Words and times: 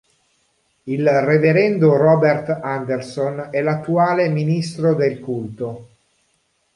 Il 0.85 1.07
reverendo 1.07 1.95
Robert 1.95 2.49
Anderson 2.63 3.49
è 3.51 3.61
l'attuale 3.61 4.29
ministro 4.29 4.95
del 4.95 5.19
culto. 5.19 5.89